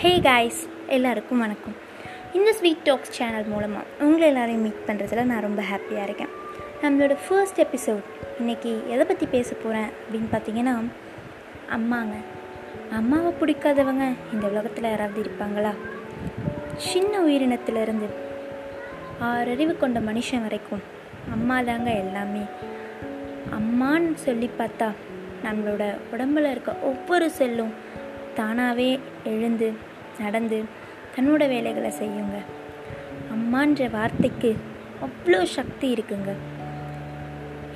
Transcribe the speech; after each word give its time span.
Hey 0.00 0.10
guys 0.20 0.58
எல்லாருக்கும் 0.86 1.38
வணக்கம். 1.38 1.74
இந்த 2.32 2.52
ஸ்வீட் 2.52 2.82
டாக்ஸ் 2.88 3.14
சேனல் 3.16 3.46
மூலமாக 3.52 3.86
உங்களை 4.04 4.26
எல்லாரையும் 4.26 4.62
மீட் 4.62 4.84
பண்ணுறதுல 4.86 5.22
நான் 5.30 5.44
ரொம்ப 5.46 5.62
ஹாப்பியாக 5.70 6.04
இருக்கேன். 6.06 6.30
நம்மளோட 6.82 7.14
ஃபர்ஸ்ட் 7.24 7.58
எபிசோட் 7.64 8.04
இன்றைக்கி 8.40 8.72
எதை 8.92 9.04
பற்றி 9.06 9.26
பேச 9.26 9.54
போகிறேன் 9.54 9.88
அப்படின்னு 10.02 10.28
பார்த்தீங்கன்னா 10.34 10.74
அம்மாங்க. 11.76 12.14
அம்மாவை 12.98 13.32
பிடிக்காதவங்க 13.40 14.06
இந்த 14.32 14.44
உலகத்தில் 14.52 14.88
யாராவது 14.90 15.20
இருப்பாங்களா? 15.24 15.72
சின்ன 16.90 17.12
உயிரினத்திலிருந்து 17.24 18.10
ஆறறிவு 19.30 19.76
கொண்ட 19.76 20.00
மனுஷன் 20.10 20.46
வரைக்கும் 20.46 20.86
அம்மா 21.30 21.58
தாங்க 21.70 21.90
எல்லாமே. 22.04 22.44
அம்மான்னு 23.60 24.14
சொல்லி 24.28 24.50
பார்த்தா 24.62 24.90
நம்மளோட 25.48 25.84
உடம்புல 26.14 26.50
இருக்க 26.50 26.72
ஒவ்வொரு 26.92 27.30
செல்லும் 27.30 27.74
தானாகவே 28.40 28.90
எழுந்து 29.24 29.68
நடந்து 30.20 30.58
தன்னோட 31.14 31.42
வேலைகளை 31.48 31.90
செய்யுங்க. 32.00 32.38
அம்மான்ற 33.34 33.90
வார்த்தைக்கு 33.90 34.50
அவ்வளோ 35.06 35.40
சக்தி 35.56 35.86
இருக்குங்க. 35.94 36.30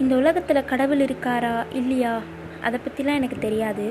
இந்த 0.00 0.12
உலகத்தில் 0.16 0.68
கடவுள் 0.72 1.02
இருக்காரா 1.06 1.52
இல்லையா? 1.80 2.14
அதை 2.66 2.80
பற்றிலாம் 2.84 3.18
எனக்கு 3.20 3.38
தெரியாது. 3.38 3.86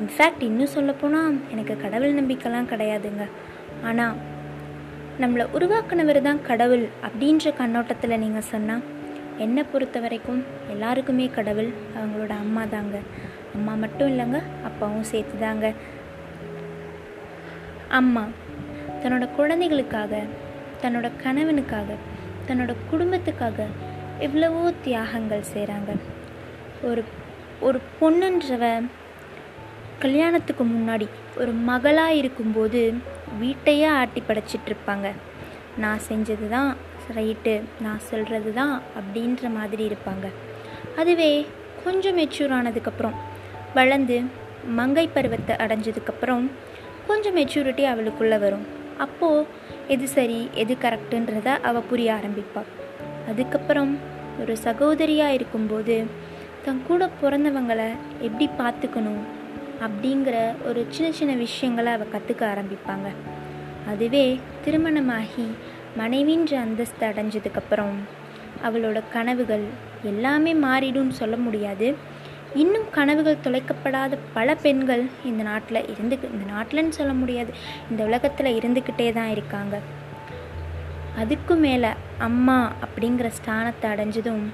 இன்ஃபேக்ட் 0.00 0.42
இன்னும் 0.48 0.74
சொல்லப்போனால் 0.76 1.38
எனக்கு 1.50 1.76
கடவுள் 1.76 2.18
நம்பிக்கைலாம் 2.20 2.70
கிடையாதுங்க. 2.72 3.26
ஆனால் 3.84 4.18
நம்மளை 5.20 5.44
உருவாக்குனவர் 5.56 6.20
தான் 6.22 6.42
கடவுள் 6.42 6.84
அப்படின்ற 7.06 7.50
கண்ணோட்டத்தில் 7.60 8.20
நீங்கள் 8.24 8.50
சொன்னால் 8.52 8.84
என்னை 9.38 9.62
பொறுத்த 9.72 10.00
வரைக்கும் 10.00 10.40
எல்லாருக்குமே 10.70 11.26
கடவுள் 11.38 11.70
அவங்களோட 11.98 12.32
அம்மா 12.44 12.64
தாங்க. 12.64 12.96
அம்மா 13.56 13.74
மட்டும் 13.74 14.10
இல்லைங்க 14.12 14.38
அப்பாவும் 14.68 15.10
சேர்த்து 15.12 15.38
தாங்க 15.38 15.66
அம்மா 17.98 18.22
தன்னோட 19.02 19.24
குழந்தைகளுக்காக 19.36 20.22
தன்னோட 20.82 21.06
கணவனுக்காக 21.24 21.96
தன்னோட 22.46 22.72
குடும்பத்துக்காக 22.90 23.66
எவ்வளவோ 24.18 24.62
தியாகங்கள் 24.84 25.50
செய்கிறாங்க 25.54 25.90
ஒரு 26.82 27.02
ஒரு 27.60 27.78
பொண்ணுன்றவ 28.00 28.64
கல்யாணத்துக்கு 29.98 30.64
முன்னாடி 30.64 31.06
ஒரு 31.36 31.52
மகளாக 31.52 32.18
இருக்கும்போது 32.20 32.80
வீட்டையே 33.38 33.88
ஆட்டி 33.98 34.22
படைச்சிட்ருப்பாங்க. 34.28 35.08
நான் 35.76 36.00
செஞ்சது 36.08 36.48
தான் 36.48 36.70
ரைட்டு 37.16 37.54
நான் 37.80 38.02
சொல்கிறது 38.08 38.52
தான் 38.52 38.74
அப்படின்ற 38.98 39.50
மாதிரி 39.58 39.84
இருப்பாங்க. 39.90 40.26
அதுவே 40.96 41.46
கொஞ்சம் 41.84 42.18
மெச்சூர் 42.18 42.56
ஆனதுக்கப்புறம் 42.58 43.16
வளர்ந்து 43.74 44.16
மங்கை 44.80 45.06
பருவத்தை 45.08 45.54
அடைஞ்சதுக்கப்புறம் 45.56 46.44
கொஞ்சம் 47.06 47.36
மெச்சூரிட்டி 47.36 47.84
அவளுக்குள்ளே 47.84 48.38
வரும். 48.38 48.66
அப்போது 48.98 49.46
எது 49.88 50.08
சரி 50.08 50.48
எது 50.54 50.76
கரெக்டுன்றத 50.82 51.48
அவள் 51.62 51.88
புரிய 51.90 52.08
ஆரம்பிப்பாள் 52.18 52.70
அதுக்கப்புறம் 53.28 53.92
ஒரு 54.40 54.56
சகோதரியாக 54.56 55.32
இருக்கும்போது 55.32 56.04
தன் 56.64 56.82
கூட 56.86 57.08
பிறந்தவங்களை 57.22 57.88
எப்படி 58.20 58.48
பார்த்துக்கணும்? 58.58 59.22
அப்படிங்கிற 59.84 60.36
ஒரு 60.68 60.86
சின்ன 60.88 61.12
சின்ன 61.12 61.32
விஷயங்களை 61.34 61.92
அவள் 61.92 62.12
கற்றுக்க 62.12 62.42
ஆரம்பிப்பாங்க. 62.52 63.08
அதுவே 63.88 64.38
திருமணமாகி 64.64 65.46
மனைவின்ற 65.98 66.54
அந்தஸ்து 66.54 67.06
அடைஞ்சதுக்கப்புறம் 67.06 67.96
அவளோட 68.66 69.02
கனவுகள் 69.12 69.64
எல்லாமே 70.02 70.52
மாறிடும்னு 70.54 71.20
சொல்ல 71.20 71.36
முடியாது. 71.36 71.88
இன்னும் 72.54 72.86
கனவுகள் 72.90 73.42
தொலைக்கப்படாத 73.44 74.18
பல 74.34 74.54
பெண்கள் 74.54 75.02
இந்த 75.24 75.42
நாட்டில் 75.42 75.88
இருந்து 75.88 76.18
இந்த 76.32 76.44
நாட்டில்னு 76.52 76.88
சொல்ல 76.88 77.12
முடியாது 77.12 77.52
இந்த 77.90 78.04
உலகத்தில் 78.04 78.56
இருந்துக்கிட்டே 78.58 79.12
தான் 79.12 79.28
இருக்காங்க. 79.28 79.76
அதுக்கும் 81.20 81.62
மேலே 81.66 81.90
அம்மா 82.18 82.72
அப்படிங்கிற 82.84 83.30
ஸ்தானத்தை 83.38 83.88
அடைஞ்சதும் 83.90 84.44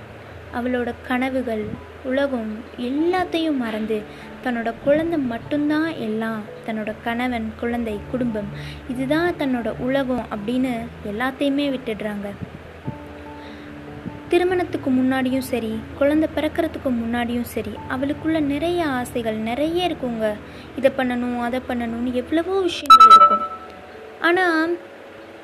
அவளோட 0.55 0.95
கனவுகள் 1.09 1.65
உலகம் 2.05 2.53
எல்லாத்தையும் 2.79 3.57
மறந்து 3.57 4.03
தன்னோட 4.45 4.75
குழந்தை 4.85 5.19
மட்டும்தான் 5.19 5.89
எல்லாம் 6.07 6.43
தன்னோட 6.67 6.95
கணவன் 7.05 7.53
குழந்தை 7.61 8.01
குடும்பம் 8.11 8.49
இதுதான் 8.89 9.39
தன்னோட 9.39 9.69
உலகம் 9.79 10.25
அப்படின்னு 10.31 10.73
எல்லாத்தையுமே 11.13 11.67
விட்டுடுறாங்க. 11.75 12.29
திருமணத்துக்கு 14.33 14.91
முன்னாடியும் 14.97 15.47
சரி 15.51 15.71
குழந்தை 15.99 16.27
பிறக்கிறதுக்கு 16.37 16.91
முன்னாடியும் 16.99 17.49
சரி 17.53 17.73
அவளுக்குள்ள 17.95 18.39
நிறைய 18.53 18.81
ஆசைகள் 18.99 19.39
நிறைய 19.49 19.89
இருக்குங்க. 19.89 20.27
இதை 20.79 20.91
பண்ணணும் 20.99 21.39
அதை 21.47 21.61
பண்ணணும்னு 21.69 22.11
எவ்வளவோ 22.21 22.57
விஷயங்கள் 22.69 23.15
இருக்கும். 23.17 23.45
ஆனால் 24.29 24.73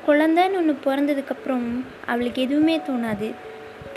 குழந்தைன்னு 0.07 0.59
ஒன்று 0.61 0.73
பிறந்ததுக்கப்புறம் 0.85 1.67
அவளுக்கு 2.11 2.41
எதுவுமே 2.47 2.75
தோணாது. 2.87 3.29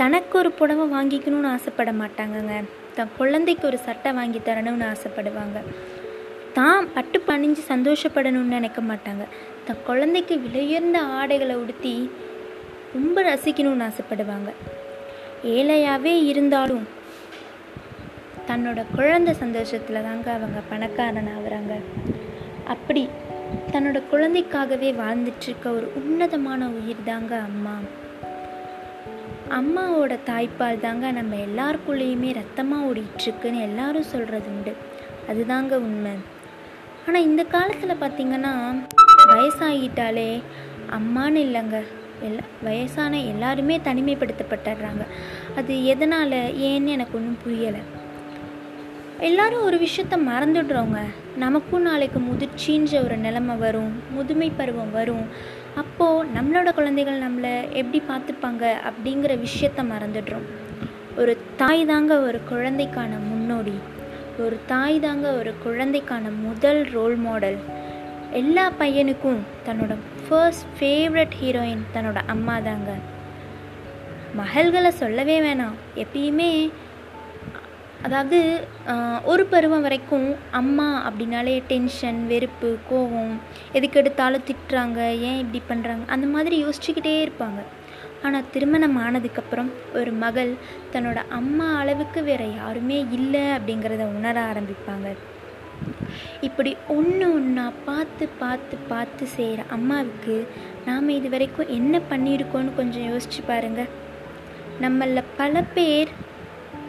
தனக்கு 0.01 0.35
ஒரு 0.39 0.51
புடவை 0.59 0.87
வாங்கிக்கணும்னு 0.95 1.51
ஆசைப்பட 1.57 1.93
மாட்டாங்கங்க. 2.03 2.55
தன் 2.97 3.15
குழந்தைக்கு 3.19 3.65
ஒரு 3.71 3.79
சட்டை 3.87 4.13
வாங்கி 4.19 4.41
தரணும்னு 4.49 4.87
ஆசைப்படுவாங்க. 4.93 5.59
தான் 6.57 6.89
பட்டு 6.95 7.19
பணிஞ்சு 7.29 7.63
சந்தோஷப்படணும்னு 7.73 8.57
நினைக்க 8.59 8.81
மாட்டாங்க. 8.91 9.25
தன் 9.67 9.85
குழந்தைக்கு 9.89 10.35
விலையுயர்ந்த 10.47 10.99
ஆடைகளை 11.19 11.57
உடுத்தி 11.63 11.95
ரொம்ப 12.93 13.23
ரசிக்கணும்னு 13.23 13.91
ஆசைப்படுவாங்க. 13.91 14.53
ஏழையாகவே 15.45 16.27
இருந்தாலும் 16.27 16.89
தன்னோட 18.47 18.85
குழந்தை 18.95 19.35
சந்தோஷத்தில் 19.35 20.03
தாங்க 20.03 20.33
அவங்க 20.33 20.61
பணக்காரன் 20.69 21.29
ஆகுறாங்க. 21.39 21.81
அப்படி 22.67 23.09
தன்னோட 23.73 24.03
குழந்தைக்காகவே 24.13 24.93
வாழ்ந்துட்டுருக்க 24.93 25.65
ஒரு 25.65 25.93
உன்னதமான 25.95 26.69
உயிர் 26.69 27.05
தாங்க 27.05 27.37
அம்மா. 27.37 27.79
அம்மாவோட 29.51 30.19
தாய்ப்பால் 30.27 30.81
தாங்க 30.81 31.11
நம்ம 31.11 31.37
எல்லாருக்குள்ளேயுமே 31.37 32.35
ரத்தமாக 32.35 32.87
ஓடிட்டுருக்குன்னு 32.87 33.61
எல்லாரும் 33.61 34.03
சொல்கிறது 34.03 34.49
உண்டு. 34.49 34.75
அதுதாங்க 35.29 35.73
உண்மை. 35.73 36.13
ஆனால் 37.09 37.23
இந்த 37.23 37.45
காலத்தில் 37.45 38.01
பார்த்திங்கன்னா 38.01 38.85
வயசாகிட்டாலே 39.29 40.43
அம்மான்னு 40.91 41.37
இல்லைங்க. 41.37 41.83
எல்லா 42.23 42.41
வயசான 42.63 43.21
எல்லாருமே 43.21 43.81
தனிமைப்படுத்தப்பட்டுடுறாங்க 43.85 45.07
அது 45.57 45.85
எதனால்? 45.85 46.31
ஏன்னு 46.31 46.85
எனக்கு 46.85 47.19
ஒன்றும் 47.19 47.39
புரியலை. 47.47 47.83
எல்லாரும் 49.21 49.63
ஒரு 49.63 49.77
விஷயத்த 49.77 50.19
மறந்துடுறோங்க. 50.29 50.99
நமக்கும் 51.37 51.83
நாளைக்கு 51.83 52.21
முதிர்ச்சின்ற 52.21 53.05
ஒரு 53.05 53.17
நிலைமை 53.17 53.57
வரும். 53.57 53.93
முதுமை 54.11 54.53
பருவம் 54.57 54.93
வரும். 54.93 55.27
அப்போது 55.77 56.29
நம்மளோட 56.35 56.75
குழந்தைகள் 56.75 57.21
நம்மளை 57.21 57.71
எப்படி 57.71 58.03
பார்த்துப்பாங்க 58.09 58.73
அப்படிங்கிற 58.85 59.39
விஷயத்த 59.39 59.85
மறந்துடுறோம். 59.85 60.47
ஒரு 61.17 61.39
தாய் 61.57 61.87
தாங்க 61.87 62.21
ஒரு 62.21 62.41
குழந்தைக்கான 62.51 63.11
முன்னோடி. 63.29 63.75
ஒரு 64.39 64.59
தாய் 64.67 65.01
தாங்க 65.01 65.33
ஒரு 65.33 65.55
குழந்தைக்கான 65.67 66.23
முதல் 66.43 66.83
ரோல் 66.83 67.17
மாடல் 67.17 67.57
எல்லா 68.31 68.73
பையனுக்கும் 68.79 69.37
தன்னோட 69.67 69.97
ஃபர்ஸ்ட் 70.29 70.67
ஃபேவரட் 70.79 71.35
ஹீரோயின் 71.41 71.85
தன்னோட 71.95 72.19
அம்மா 72.33 72.55
தாங்க. 72.67 72.91
மகள்களை 74.41 74.91
சொல்லவே 75.03 75.37
வேணாம். 75.45 75.77
எப்பயுமே 76.03 76.51
அதாவது 78.07 78.39
ஒரு 79.33 79.45
பருவம் 79.53 79.85
வரைக்கும் 79.87 80.27
அம்மா 80.61 80.89
அப்படின்னாலே 81.09 81.55
டென்ஷன் 81.71 82.21
வெறுப்பு 82.33 82.69
கோபம் 82.91 83.33
எதுக்கு 83.79 84.01
எடுத்தாலும் 84.03 84.45
திட்டுறாங்க 84.49 84.99
ஏன் 85.29 85.41
இப்படி 85.45 85.61
பண்ணுறாங்க 85.71 86.05
அந்த 86.17 86.27
மாதிரி 86.35 86.57
யோசிச்சுக்கிட்டே 86.65 87.15
இருப்பாங்க. 87.25 87.63
ஆனால் 88.27 88.49
திருமணம் 88.55 88.97
ஆனதுக்கப்புறம் 89.07 89.71
ஒரு 90.01 90.13
மகள் 90.25 90.53
தன்னோட 90.95 91.19
அம்மா 91.41 91.69
அளவுக்கு 91.81 92.23
வேறு 92.31 92.49
யாருமே 92.61 93.01
இல்லை 93.19 93.45
அப்படிங்கிறத 93.57 94.07
உணர 94.19 94.37
ஆரம்பிப்பாங்க. 94.53 95.09
இப்படி 96.41 96.77
ஒன்று 96.89 97.35
ஒன்றா 97.35 97.73
பார்த்து 97.85 98.29
பார்த்து 98.29 98.77
பார்த்து 98.89 99.27
செய்கிற 99.27 99.63
அம்மாவுக்கு 99.71 100.49
நாம் 100.87 101.09
இது 101.09 101.29
வரைக்கும் 101.29 101.69
என்ன 101.69 102.01
பண்ணியிருக்கோன்னு 102.11 102.77
கொஞ்சம் 102.77 103.09
யோசிச்சு 103.11 103.41
பாருங்கள் 103.47 103.91
நம்மளில் 104.81 105.31
பல 105.37 105.63
பேர் 105.63 106.09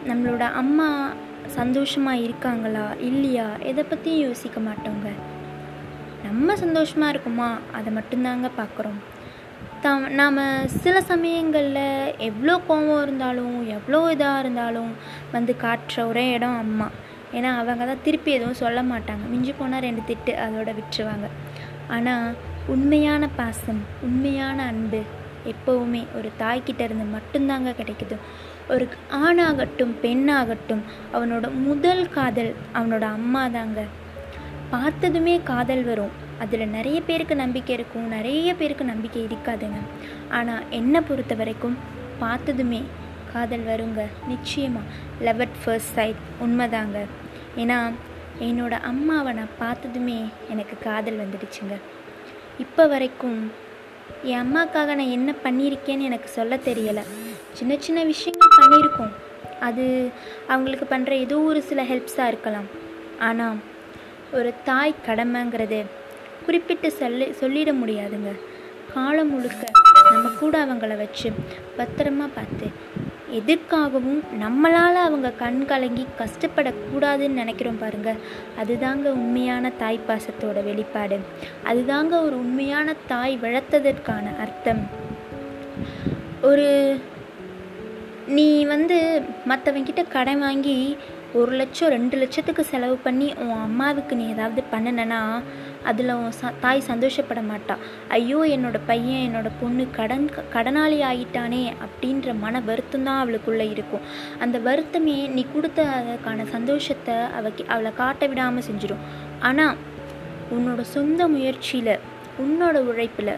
நம்மளோட 0.06 0.52
அம்மா 0.52 0.88
சந்தோஷமாக 1.46 2.16
இருக்காங்களா 2.16 2.86
இல்லையா? 3.00 3.46
எதை 3.60 3.84
பற்றியும் 3.84 4.26
யோசிக்க 4.28 4.60
மாட்டோங்க. 4.60 5.08
நம்ம 6.22 6.56
சந்தோஷமாக 6.56 7.08
இருக்குமா? 7.08 7.50
அதை 7.72 7.92
மட்டும்தாங்க 7.94 8.50
பார்க்குறோம் 8.58 9.00
த 9.82 9.98
நாம் 9.98 10.38
சில 10.66 11.00
சமயங்களில் 11.00 12.14
எவ்வளோ 12.18 12.60
கோபம் 12.68 13.02
இருந்தாலும் 13.02 13.68
எவ்வளோ 13.68 14.14
இதாக 14.14 14.38
இருந்தாலும் 14.38 14.90
வந்து 15.32 15.56
காட்டுற 15.62 16.06
ஒரே 16.06 16.30
இடம் 16.30 16.58
அம்மா. 16.58 16.88
ஏன்னா 17.38 17.50
அவங்க 17.60 17.84
தான் 17.90 18.04
திருப்பி 18.06 18.30
எதுவும் 18.36 18.60
சொல்ல 18.64 18.80
மாட்டாங்க. 18.92 19.24
மிஞ்சி 19.32 19.52
போனால் 19.58 19.84
ரெண்டு 19.86 20.02
திட்டு 20.10 20.32
அதோட 20.44 20.70
விட்டுருவாங்க. 20.78 21.26
ஆனால் 21.96 22.28
உண்மையான 22.74 23.22
பாசம் 23.40 23.80
உண்மையான 24.06 24.58
அன்பு 24.72 25.00
எப்போவுமே 25.52 26.00
ஒரு 26.18 26.28
தாய்கிட்ட 26.42 26.82
இருந்து 26.88 27.06
மட்டும்தாங்க 27.16 27.70
கிடைக்குது. 27.80 28.16
ஒரு 28.74 28.84
ஆணாகட்டும் 29.26 29.94
பெண்ணாகட்டும் 30.02 30.82
அவனோட 31.16 31.46
முதல் 31.68 32.04
காதல் 32.16 32.52
அவனோட 32.78 33.04
அம்மா 33.18 33.44
தாங்க 33.56 33.80
பார்த்ததுமே 34.74 35.34
காதல் 35.50 35.84
வரும். 35.88 36.12
அதில் 36.42 36.72
நிறைய 36.74 36.98
பேருக்கு 37.08 37.34
நம்பிக்கை 37.44 37.72
இருக்கும் 37.78 38.06
நிறைய 38.16 38.48
பேருக்கு 38.58 38.84
நம்பிக்கை 38.90 39.22
இருக்காதுங்க. 39.28 39.80
ஆனால் 40.38 40.66
என்னை 40.78 41.00
பொறுத்த 41.08 41.34
வரைக்கும் 41.40 41.76
பார்த்ததுமே 42.22 42.80
காதல் 43.32 43.64
வருங்க. 43.70 44.02
நிச்சயமாக 44.32 44.92
லெவட் 45.28 45.56
ஃபர்ஸ்ட் 45.62 45.94
சைட் 45.96 46.20
உண்மைதாங்க. 46.44 46.98
ஏன்னா 47.62 47.78
என்னோடய 48.48 48.86
அம்மாவை 48.90 49.32
நான் 49.38 49.56
பார்த்ததுமே 49.62 50.18
எனக்கு 50.52 50.76
காதல் 50.88 51.20
வந்துடுச்சுங்க. 51.22 51.76
இப்போ 52.64 52.84
வரைக்கும் 52.92 53.40
என் 54.30 54.42
அம்மாக்காக 54.44 54.94
நான் 55.00 55.14
என்ன 55.16 55.30
பண்ணியிருக்கேன்னு 55.44 56.08
எனக்கு 56.10 56.28
சொல்ல 56.38 56.56
தெரியலை. 56.68 57.04
சின்ன 57.58 57.76
சின்ன 57.86 58.00
விஷயங்கள் 58.12 58.56
பண்ணியிருக்கோம். 58.60 59.12
அது 59.68 59.84
அவங்களுக்கு 60.52 60.86
பண்ணுற 60.92 61.12
ஏதோ 61.24 61.38
ஒரு 61.50 61.60
சில 61.70 61.82
ஹெல்ப்ஸாக 61.90 62.30
இருக்கலாம். 62.32 62.68
ஆனால் 63.28 63.58
ஒரு 64.38 64.50
தாய் 64.68 65.02
கடமைங்கிறது 65.08 65.80
குறிப்பிட்டு 66.46 66.88
சொல்லி 67.00 67.26
சொல்லிட 67.40 67.70
முடியாதுங்க. 67.82 68.30
காலம் 68.94 69.32
முழுக்க 69.34 69.64
நம்ம 70.12 70.28
கூட 70.42 70.54
அவங்கள 70.66 70.92
வச்சு 71.00 71.28
பத்திரமா 71.78 72.26
பார்த்து 72.36 72.66
எதுக்காகவும் 73.32 74.20
நம்மளால் 74.40 75.00
அவங்க 75.06 75.30
கண் 75.30 75.64
கலங்கி 75.64 76.06
கஷ்டப்படக்கூடாதுன்னு 76.18 77.38
நினைக்கிறோம் 77.40 77.78
பாருங்க. 77.78 78.14
அதுதாங்க 78.62 79.04
உண்மையான 79.18 79.70
தாய் 79.70 80.00
பாசத்தோட 80.08 80.64
வெளிப்பாடு. 80.64 81.18
அதுதாங்க 81.66 82.22
ஒரு 82.22 82.38
உண்மையான 82.38 82.94
தாய் 83.06 83.38
வளர்த்ததற்கான 83.42 84.38
அர்த்தம். 84.40 84.86
ஒரு 86.42 87.00
நீ 88.26 88.64
வந்து 88.64 89.22
மற்றவங்கிட்ட 89.48 90.08
கடன் 90.08 90.38
வாங்கி 90.38 90.96
ஒரு 91.38 91.52
லட்சம் 91.58 91.92
ரெண்டு 91.94 92.16
லட்சத்துக்கு 92.20 92.62
செலவு 92.70 92.96
பண்ணி 93.04 93.26
உன் 93.42 93.60
அம்மாவுக்கு 93.66 94.14
நீ 94.20 94.24
ஏதாவது 94.32 94.62
பண்ணினனா 94.72 95.20
அதில் 95.90 96.10
உன் 96.14 96.34
ச 96.38 96.50
தாய் 96.62 96.80
சந்தோஷப்பட 96.88 97.40
மாட்டா. 97.50 97.74
ஐயோ 98.16 98.40
என்னோட 98.54 98.78
பையன் 98.88 99.22
என்னோட 99.26 99.48
பொண்ணு 99.60 99.84
கடன் 99.98 100.26
கடனாளி 100.54 100.98
ஆகிட்டானே 101.10 101.62
அப்படின்ற 101.84 102.34
மன 102.44 102.60
வருத்தம் 102.70 103.06
தான் 103.08 103.20
அவளுக்குள்ளே 103.22 103.66
இருக்கும். 103.74 104.04
அந்த 104.42 104.56
வருத்தமே 104.68 105.16
நீ 105.36 105.44
கொடுத்த 105.54 105.86
அதுக்கான 105.98 106.48
சந்தோஷத்தை 106.56 107.16
அவக்கு 107.40 107.64
அவளை 107.72 107.94
காட்ட 108.02 108.26
விடாமல் 108.32 108.68
செஞ்சிடும். 108.70 109.06
ஆனால் 109.50 109.78
உன்னோட 110.56 110.82
சொந்த 110.96 111.28
முயற்சியில் 111.36 111.94
உன்னோட 112.44 112.76
உழைப்பில் 112.90 113.34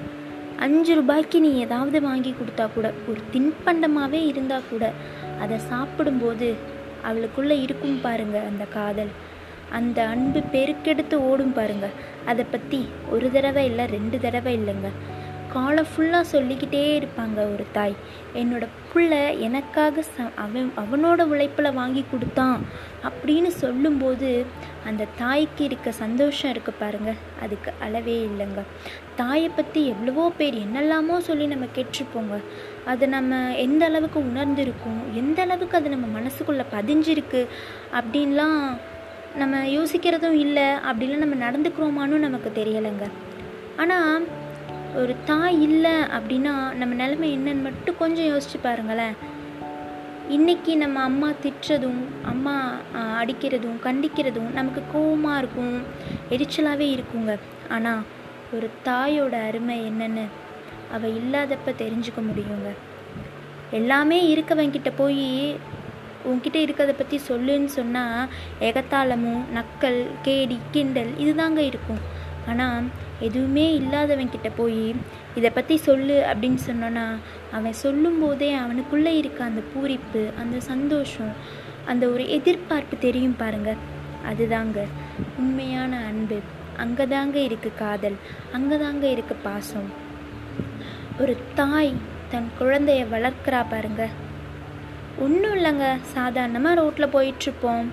அஞ்சு 0.66 0.92
ரூபாய்க்கு 0.98 1.38
நீ 1.46 1.50
ஏதாவது 1.66 1.98
வாங்கி 2.10 2.32
கொடுத்தா 2.40 2.64
கூட 2.74 2.88
ஒரு 3.10 3.20
தின்பண்டமாகவே 3.32 4.20
இருந்தால் 4.32 4.70
கூட 4.74 4.84
அதை 5.44 5.56
சாப்பிடும்போது 5.72 6.48
அவளுக்குள்ளே 7.08 7.56
இருக்கும் 7.66 7.98
பாருங்க 8.06 8.38
அந்த 8.50 8.64
காதல். 8.78 9.12
அந்த 9.78 9.98
அன்பு 10.12 10.40
பெருக்கெடுத்து 10.54 11.16
ஓடும் 11.30 11.56
பாருங்க. 11.58 11.86
அதை 12.30 12.44
பற்றி 12.54 12.80
ஒரு 13.10 13.28
தடவை 13.32 13.64
இல்லை 13.70 13.84
ரெண்டு 13.96 14.18
தடவை 14.20 14.52
இல்லைங்க. 14.58 14.90
காலை 15.54 15.82
ஃபுல்லாக 15.88 16.30
சொல்லிக்கிட்டே 16.32 16.82
இருப்பாங்க 16.98 17.38
ஒரு 17.54 17.64
தாய். 17.72 17.94
என்னோட 18.40 18.64
பிள்ளை 18.92 19.40
எனக்காக 19.46 20.04
ச 20.12 20.26
அவன் 20.44 20.68
அவனோட 20.82 21.20
உழைப்பில் 21.32 21.76
வாங்கி 21.80 22.02
கொடுத்தான் 22.10 22.60
அப்படின்னு 23.08 23.50
சொல்லும்போது 23.62 24.30
அந்த 24.88 25.08
தாய்க்கு 25.18 25.64
இருக்க 25.64 25.92
சந்தோஷம் 25.92 26.52
இருக்குது 26.54 26.80
பாருங்க. 26.80 27.12
அதுக்கு 27.42 27.72
அளவே 27.80 28.16
இல்லைங்க. 28.28 28.62
தாயை 29.22 29.48
பற்றி 29.56 29.80
எவ்வளவோ 29.94 30.24
பேர் 30.38 30.56
என்னெல்லாமோ 30.66 31.16
சொல்லி 31.28 31.46
நம்ம 31.54 31.66
கேட்டிருப்போங்க. 31.76 32.36
அது 32.92 33.04
நம்ம 33.16 33.40
எந்த 33.64 33.82
அளவுக்கு 33.90 34.20
உணர்ந்திருக்கோம் 34.30 35.02
எந்த 35.22 35.38
அளவுக்கு 35.46 35.78
அது 35.80 35.94
நம்ம 35.96 36.06
மனசுக்குள்ளே 36.18 36.64
பதிஞ்சிருக்கு 36.76 37.42
அப்படின்லாம் 37.98 38.60
நம்ம 39.40 39.58
யோசிக்கிறதும் 39.76 40.38
இல்லை. 40.44 40.68
அப்படிலாம் 40.88 41.24
நம்ம 41.24 41.36
நடந்துக்கிறோமான்னு 41.46 42.24
நமக்கு 42.26 42.50
தெரியலைங்க. 42.60 43.06
ஆனால் 43.82 44.24
ஒரு 45.00 45.12
தாய் 45.28 45.60
இல்லை 45.66 45.92
அப்படின்னா 46.16 46.54
நம்ம 46.80 46.96
நிலைமை 47.02 47.28
என்னன்னு 47.36 47.66
மட்டும் 47.68 48.00
கொஞ்சம் 48.00 48.28
யோசிச்சு 48.32 48.58
பாருங்களேன். 48.64 49.14
இன்றைக்கி 50.36 50.72
நம்ம 50.82 50.98
அம்மா 51.10 51.28
திட்டுறதும் 51.44 52.02
அம்மா 52.32 52.54
அடிக்கிறதும் 53.20 53.78
கண்டிக்கிறதும் 53.86 54.50
நமக்கு 54.58 54.82
கோவமாக 54.94 55.40
இருக்கும் 55.42 55.74
எரிச்சலாகவே 56.34 56.88
இருக்குங்க. 56.96 57.32
ஆனால் 57.76 58.02
ஒரு 58.56 58.68
தாயோட 58.86 59.34
அருமை 59.48 59.76
என்னன்னு 59.90 60.24
அவள் 60.94 61.14
இல்லாதப்ப 61.20 61.74
தெரிஞ்சுக்க 61.82 62.20
முடியுங்க. 62.30 62.70
எல்லாமே 63.78 64.18
இருக்கவங்கிட்ட 64.32 64.90
போய் 64.96 65.28
உன்கிட்ட 66.30 66.58
இருக்கிறத 66.64 66.92
பற்றி 66.98 67.18
சொல்லுன்னு 67.28 67.70
சொன்னால் 67.78 68.28
எகத்தாளமும் 68.68 69.42
நக்கல் 69.58 70.00
கேடி 70.26 70.58
கிண்டல் 70.74 71.12
இதுதாங்க 71.24 71.60
இருக்கும். 71.70 72.02
ஆனால் 72.50 72.84
எதுவுமே 73.26 73.66
இல்லாதவன்கிட்ட 73.80 74.48
போய் 74.60 74.84
இதை 75.38 75.50
பற்றி 75.50 75.76
சொல்லு 75.88 76.16
அப்படின்னு 76.30 76.60
சொன்னோன்னா 76.68 77.06
அவன் 77.56 77.80
சொல்லும்போதே 77.84 78.48
அவனுக்குள்ளே 78.62 79.12
இருக்க 79.18 79.42
அந்த 79.50 79.62
பூரிப்பு 79.72 80.22
அந்த 80.42 80.56
சந்தோஷம் 80.70 81.34
அந்த 81.92 82.04
ஒரு 82.14 82.24
எதிர்பார்ப்பு 82.38 82.96
தெரியும் 83.06 83.38
பாருங்க. 83.42 83.70
அதுதாங்க 84.30 84.80
உண்மையான 85.40 85.92
அன்பு. 86.10 86.38
அங்கே 86.82 87.04
தாங்க 87.14 87.38
இருக்குது 87.48 87.78
காதல் 87.82 88.18
அங்கே 88.56 88.76
தாங்க 88.84 89.06
இருக்குது 89.14 89.44
பாசம். 89.46 89.88
ஒரு 91.22 91.34
தாய் 91.60 91.92
தன் 92.32 92.50
குழந்தைய 92.60 93.02
வளர்க்குறா 93.14 93.60
பாருங்க. 93.72 94.02
ஒன்றும் 95.24 95.56
இல்லைங்க 95.56 95.88
சாதாரணமாக 96.14 96.78
ரோட்டில் 96.80 97.14
போயிட்டுருப்போம். 97.16 97.86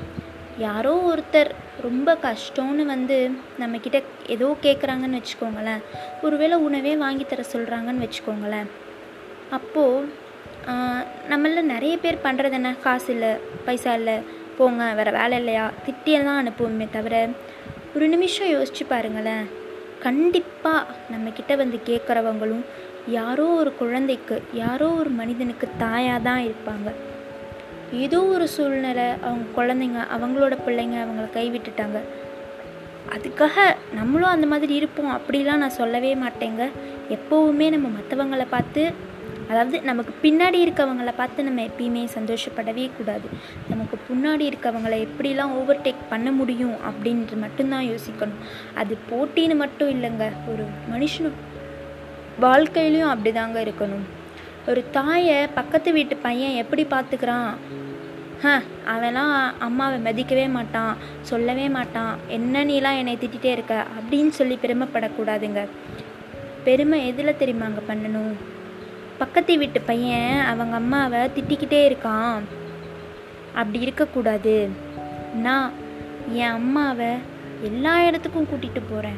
யாரோ 0.68 0.94
ஒருத்தர் 1.10 1.52
ரொம்ப 1.88 2.14
கஷ்டம்னு 2.24 2.86
வந்து 2.94 3.18
நம்மக்கிட்ட 3.60 4.00
ஏதோ 4.36 4.48
கேட்குறாங்கன்னு 4.66 5.20
வச்சுக்கோங்களேன். 5.20 5.84
ஒருவேளை 6.26 6.58
உணவே 6.68 6.94
வாங்கி 7.04 7.26
தர 7.26 7.44
சொல்கிறாங்கன்னு 7.54 8.06
வச்சுக்கோங்களேன். 8.06 8.70
அப்போது 9.58 10.28
நம்மள 11.32 11.62
நிறைய 11.74 11.94
பேர் 12.04 12.24
பண்ணுறது 12.26 12.58
என்ன 12.58 12.72
காசு 12.86 13.08
இல்லை 13.14 13.30
பைசா 13.66 13.94
இல்லை 14.00 14.18
போங்க 14.58 14.84
வேறு 14.98 15.12
வேலை 15.18 15.36
இல்லையா? 15.42 15.66
திட்டியெல்லாம் 15.86 16.40
அனுப்புவோமே 16.42 16.88
தவிர 16.98 17.16
ஒரு 17.96 18.08
நிமிஷம் 18.08 18.48
யோசிச்சு 18.48 18.84
பாருங்களேன். 18.88 19.46
கண்டிப்பாக 20.00 20.84
நம்மக்கிட்ட 21.12 21.56
வந்து 21.58 21.80
கேட்குறவங்களும் 21.86 22.66
யாரோ 23.08 23.46
ஒரு 23.46 23.76
குழந்தைக்கு 23.76 24.42
யாரோ 24.54 24.88
ஒரு 24.88 25.10
மனிதனுக்கு 25.10 25.68
தாயாக 25.78 26.20
தான் 26.20 26.42
இருப்பாங்க. 26.42 26.90
ஏதோ 27.94 28.20
ஒரு 28.22 28.48
சூழ்நிலை 28.48 29.06
அவங்க 29.22 29.46
குழந்தைங்க 29.58 30.02
அவங்களோட 30.16 30.58
பிள்ளைங்க 30.66 30.98
அவங்கள 31.06 31.28
கைவிட்டுட்டாங்க. 31.34 32.00
அதுக்காக 33.16 33.76
நம்மளும் 33.96 34.30
அந்த 34.30 34.48
மாதிரி 34.48 34.74
இருப்போம். 34.76 35.20
அப்படிலாம் 35.20 35.64
நான் 35.64 35.80
சொல்லவே 35.82 36.16
மாட்டேங்க. 36.16 36.70
எப்போவுமே 37.10 37.70
நம்ம 37.70 37.88
மற்றவங்களை 37.98 38.46
பார்த்து 38.50 38.92
அதாவது 39.50 39.82
நமக்கு 39.82 40.14
பின்னாடி 40.22 40.58
இருக்கவங்களை 40.58 41.14
பார்த்து 41.18 41.44
நம்ம 41.44 41.62
எப்பயுமே 41.62 42.08
சந்தோஷப்படவே 42.20 42.90
கூடாது. 42.98 43.30
நமக்கு 43.70 44.00
முன்னாடி 44.10 44.54
இருக்கவங்களை 44.54 45.08
எப்படிலாம் 45.08 45.52
ஓவர்டேக் 45.62 45.96
பண்ண 46.10 46.32
முடியும் 46.32 46.74
அப்படின்ட்டு 46.74 47.38
மட்டும்தான் 47.38 47.86
யோசிக்கணும். 47.86 48.44
அது 48.74 48.98
போட்டின்னு 49.10 49.56
மட்டும் 49.56 49.90
இல்லைங்க. 49.90 50.32
ஒரு 50.48 50.66
மனுஷனும் 50.92 51.38
வாழ்க்கையிலையும் 52.42 53.10
அப்படி 53.10 53.32
தாங்க 53.32 53.62
இருக்கணும். 53.62 54.06
ஒரு 54.68 54.86
தாயை 54.92 55.48
பக்கத்து 55.48 55.92
வீட்டு 55.92 56.16
பையன் 56.16 56.52
எப்படி 56.52 56.84
பார்த்துக்கிறான்? 56.84 57.50
ஹ 58.42 58.62
அவன்லாம் 58.88 59.52
அம்மாவை 59.60 60.00
மதிக்கவே 60.00 60.50
மாட்டான் 60.50 60.98
சொல்லவே 61.22 61.70
மாட்டான். 61.70 62.18
என்ன 62.28 62.66
நீலாம் 62.66 62.98
என்னை 62.98 63.18
திட்டிகிட்டே 63.22 63.52
இருக்க? 63.52 63.86
அப்படின்னு 64.00 64.30
சொல்லி 64.30 64.60
பெருமைப்படக்கூடாதுங்க. 64.62 65.68
பெருமை 66.64 67.08
எதில் 67.08 67.36
தெரியுமாங்க 67.40 67.82
பண்ணணும்? 67.88 68.34
பக்கத்து 69.20 69.58
வீட்டு 69.58 69.82
பையன் 69.82 70.46
அவங்க 70.46 70.76
அம்மாவை 70.76 71.20
திட்டிக்கிட்டே 71.20 71.82
இருக்கான். 71.90 72.40
அப்படி 73.54 73.80
இருக்கக்கூடாது. 73.80 74.70
நான் 75.36 75.72
என் 76.34 76.50
அம்மாவை 76.50 77.08
எல்லா 77.62 78.04
இடத்துக்கும் 78.04 78.48
கூட்டிகிட்டு 78.54 78.82
போகிறேன் 78.90 79.18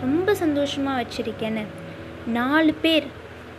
ரொம்ப 0.00 0.34
சந்தோஷமாக 0.34 1.02
வச்சுருக்கேன்னு. 1.02 1.64
நாலு 2.26 2.74
பேர். 2.74 3.06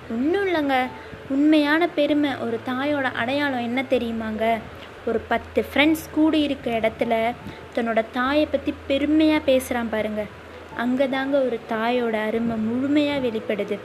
ஒன்றும் 0.10 0.48
இல்லைங்க. 0.48 0.88
உண்மையான 1.30 1.88
பெருமை. 1.88 2.36
ஒரு 2.36 2.60
தாயோட 2.65 3.01
அடையாளம் 3.01 3.63
என்ன 3.63 3.84
தெரியுமாங்க? 3.89 4.58
ஒரு 5.06 5.22
பத்து 5.27 5.65
ஃப்ரெண்ட்ஸ் 5.74 6.10
கூடி 6.12 6.41
இருக்க 6.41 6.72
இடத்துல 6.72 7.32
தன்னோட 7.75 8.06
தாயை 8.12 8.46
பற்றி 8.46 8.74
பெருமையாக 8.88 9.44
பேசுகிறான் 9.46 9.89
பாருங்கள் 9.89 10.39
அங்கே 10.84 11.06
தாங்க 11.16 11.36
ஒரு 11.48 11.58
தாயோட 11.72 12.16
அருமை 12.28 12.56
முழுமையாக 12.68 13.24
வெளிப்படுது. 13.26 13.78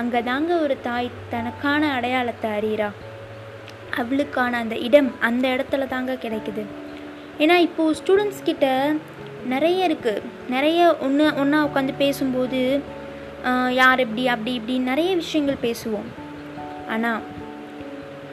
அங்கே 0.00 0.20
தாங்க 0.30 0.52
ஒரு 0.64 0.76
தாய் 0.88 1.08
தனக்கான 1.34 1.92
அடையாளத்தை 1.96 2.50
அறிகிறா. 2.58 2.88
அவளுக்கான 4.00 4.58
அந்த 4.62 4.76
இடம் 4.86 5.10
அந்த 5.28 5.44
இடத்துல 5.54 5.86
தாங்க 5.94 6.12
கிடைக்குது. 6.24 6.64
ஏன்னா 7.42 7.56
இப்போது 7.68 7.96
ஸ்டூடெண்ட்ஸ் 8.00 8.46
கிட்ட 8.48 8.66
நிறைய 9.52 9.88
இருக்குது 9.88 10.26
நிறைய 10.54 10.80
ஒன்று 11.06 11.24
ஒன்றா 11.42 11.58
உட்காந்து 11.68 11.94
பேசும்போது 12.02 12.60
யார் 13.80 14.02
இப்படி 14.04 14.22
அப்படி 14.34 14.52
இப்படி 14.58 14.76
நிறைய 14.90 15.10
விஷயங்கள் 15.22 15.64
பேசுவோம். 15.64 16.08
ஆனால் 16.94 17.22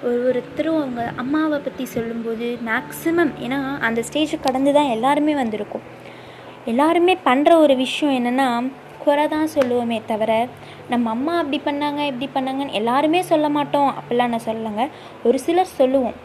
ஒரு 0.08 0.20
ஒருத்தரும் 0.30 0.80
அவங்க 0.82 1.01
அம்மாவை 1.24 1.58
பற்றி 1.66 1.84
சொல்லும்போது 1.96 2.48
மேக்ஸிமம் 2.70 3.34
ஏன்னா 3.46 3.60
அந்த 3.88 4.00
ஸ்டேஜை 4.08 4.38
கடந்து 4.46 4.72
தான் 4.78 4.94
எல்லாருமே 4.96 5.34
வந்திருக்கும். 5.42 5.86
எல்லாருமே 6.70 7.13
பண்ணுற 7.25 7.51
ஒரு 7.60 7.75
விஷயம் 7.75 8.15
என்னென்னா 8.18 8.48
குறை 9.03 9.24
தான் 9.27 9.53
சொல்லுவோமே 9.53 9.98
தவிர 10.06 10.32
நம்ம 10.89 11.10
அம்மா 11.10 11.34
அப்படி 11.38 11.58
பண்ணாங்க 11.65 12.01
இப்படி 12.10 12.27
பண்ணாங்கன்னு 12.34 12.77
எல்லாருமே 12.80 13.22
சொல்ல 13.22 13.50
மாட்டோம். 13.50 13.94
அப்படிலாம் 14.00 14.34
நான் 14.34 14.48
சொல்லலைங்க. 14.48 14.84
ஒரு 15.24 15.39
சிலர் 15.39 15.77
சொல்லுவோம். 15.80 16.18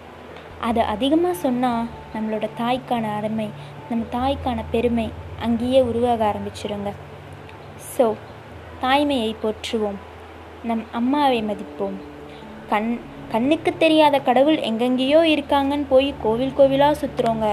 அதை 0.60 0.82
அதிகமாக 0.94 1.40
சொன்னால் 1.44 1.88
நம்மளோட 2.14 2.46
தாய்க்கான 2.60 3.14
அருமை 3.18 3.48
நம்ம 3.88 4.04
தாய்க்கான 4.16 4.60
பெருமை 4.70 5.08
அங்கேயே 5.46 5.80
உருவாக 5.80 6.24
ஆரம்பிச்சிருங்க. 6.30 6.92
ஸோ 7.94 8.14
தாய்மையை 8.82 9.34
போற்றுவோம். 9.42 9.98
நம் 10.64 10.84
அம்மாவை 10.92 11.40
மதிப்போம். 11.42 11.96
கண் 12.68 13.00
கண்ணுக்கு 13.32 13.70
தெரியாத 13.76 14.16
கடவுள் 14.20 14.58
எங்கெங்கேயோ 14.70 15.22
இருக்காங்கன்னு 15.34 15.86
போய் 15.88 16.14
கோவில் 16.22 16.56
கோவிலாக 16.58 17.00
சுற்றுறோங்க 17.02 17.48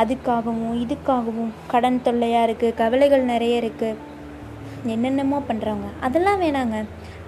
அதுக்காகவும் 0.00 0.76
இதுக்காகவும் 0.84 1.52
கடன் 1.72 2.02
தொல்லையாக 2.02 2.46
இருக்குது 2.48 2.78
கவலைகள் 2.82 3.30
நிறைய 3.32 3.60
இருக்குது 3.62 3.96
என்னென்னமோ 4.94 5.38
பண்ணுறவங்க 5.48 5.88
அதெல்லாம் 6.06 6.42
வேணாங்க. 6.42 6.76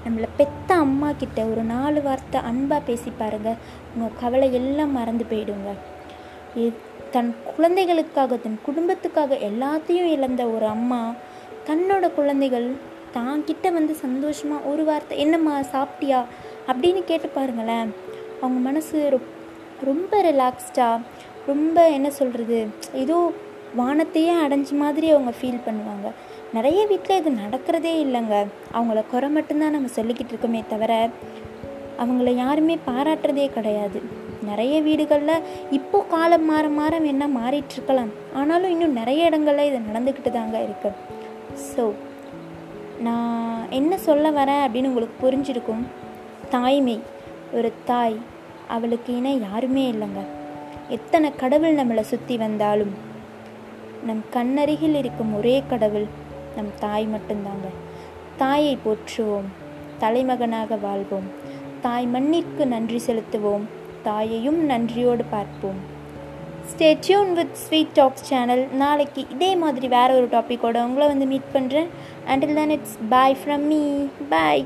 நம்மளை 0.04 0.28
பெத்த 0.36 0.74
அம்மா 0.74 1.08
கிட்ட 1.22 1.40
ஒரு 1.52 1.62
நாலு 1.72 2.02
வார்த்தை 2.02 2.38
அன்பாக 2.50 2.86
பேசி 2.88 3.10
பாருங்க. 3.18 3.50
உங்கள் 3.94 4.16
கவலை 4.20 4.48
எல்லாம் 4.58 4.96
மறந்து 4.98 5.24
போயிடுங்க. 5.30 5.70
தன் 7.14 7.30
குழந்தைகளுக்காக 7.48 8.36
தன் 8.44 8.58
குடும்பத்துக்காக 8.66 9.38
எல்லாத்தையும் 9.48 10.12
இழந்த 10.16 10.42
ஒரு 10.54 10.66
அம்மா 10.66 11.00
தன்னோட 11.68 12.04
குழந்தைகள் 12.18 12.68
தான் 13.16 13.44
கிட்ட 13.48 13.70
வந்து 13.78 13.94
சந்தோஷமாக 14.04 14.68
ஒரு 14.72 14.84
வார்த்தை 14.88 15.18
என்னம்மா 15.24 15.54
சாப்பிட்டியா? 15.74 16.20
அப்படின்னு 16.70 17.02
கேட்டு 17.10 17.28
பாருங்களேன். 17.28 17.90
அவங்க 18.40 18.60
மனசு 18.68 19.20
ரொம்ப 19.88 20.22
ரிலாக்ஸ்டாக 20.30 21.04
ரொம்ப 21.46 21.88
என்ன 21.88 22.10
சொல்கிறது 22.10 22.68
ஏதோ 22.92 23.32
வானத்தையே 23.76 24.32
அடைஞ்ச 24.44 24.72
மாதிரி 24.72 25.10
அவங்க 25.10 25.32
ஃபீல் 25.40 25.64
பண்ணுவாங்க. 25.66 26.08
நிறைய 26.52 26.86
வீட்டில் 26.86 27.16
இது 27.16 27.30
நடக்கிறதே 27.30 27.92
இல்லைங்க. 28.04 28.46
அவங்கள 28.74 29.02
குறை 29.10 29.28
மட்டும்தான் 29.28 29.70
நம்ம 29.70 29.88
சொல்லிக்கிட்டு 29.94 30.32
இருக்கோமே 30.32 30.62
தவிர 30.68 31.10
அவங்கள 31.98 32.34
யாருமே 32.34 32.78
பாராட்டுறதே 32.86 33.46
கிடையாது. 33.48 34.02
நிறைய 34.42 34.82
வீடுகளில் 34.82 35.42
இப்போ 35.70 36.04
காலம் 36.08 36.44
மாற 36.44 36.68
மாற 36.68 36.98
வேணால் 36.98 37.36
மாறிட்டுருக்கலாம் 37.38 38.12
ஆனாலும் 38.34 38.70
இன்னும் 38.70 38.92
நிறைய 38.92 39.24
இடங்களில் 39.24 39.68
இது 39.70 39.78
நடந்துக்கிட்டு 39.78 40.30
தாங்க 40.30 40.62
இருக்கு. 40.62 40.90
ஸோ 41.76 41.92
நான் 43.00 43.66
என்ன 43.70 43.98
சொல்ல 43.98 44.30
வரேன் 44.30 44.64
அப்படின்னு 44.64 44.90
உங்களுக்கு 44.92 45.30
புரிஞ்சிருக்கும். 45.30 45.82
தாய்மை. 46.50 47.00
ஒரு 47.52 47.72
தாய். 47.84 48.16
அவளுக்கு 48.68 49.16
இணை 49.16 49.40
யாருமே 49.40 49.90
இல்லைங்க. 49.90 50.38
எத்தனை 50.96 51.28
கடவுள் 51.36 51.74
நம்மளை 51.74 52.00
சுற்றி 52.00 52.36
வந்தாலும் 52.36 52.92
நம் 54.06 54.22
கண்ணருகில் 54.34 54.96
இருக்கும் 55.00 55.32
ஒரே 55.36 55.56
கடவுள் 55.68 56.06
நம் 56.56 56.70
தாய் 56.78 57.06
மட்டும்தாங்க. 57.14 57.68
தாயை 58.36 58.78
போற்றுவோம் 58.84 59.48
தலைமகனாக 59.98 60.76
வாழ்வோம். 60.76 61.28
தாய் 61.80 62.06
மண்ணிற்கு 62.06 62.66
நன்றி 62.66 63.00
செலுத்துவோம் 63.06 63.64
தாயையும் 64.02 64.60
நன்றியோடு 64.64 65.24
பார்ப்போம். 65.24 65.80
Stay 66.70 66.88
tune 67.00 67.32
with 67.32 67.54
sweet 67.54 67.94
talks 67.94 68.26
channel 68.30 68.64
நாளைக்கு 68.82 69.26
இதே 69.30 69.52
மாதிரி 69.56 69.88
வேற 69.88 70.08
ஒரு 70.14 70.28
டாப்பிக்கோட 70.32 70.76
உங்களை 70.88 71.06
வந்து 71.06 71.26
மீட் 71.26 71.50
பண்ணுறேன் 71.54 71.90
until 72.28 72.54
then 72.54 72.70
it's 72.70 72.98
bye 73.08 73.36
from 73.40 73.66
me 73.72 73.82
bye 74.28 74.64